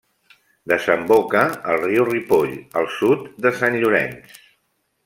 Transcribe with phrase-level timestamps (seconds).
[0.71, 1.43] Desemboca
[1.73, 4.43] al riu Ripoll al sud de Sant Llorenç.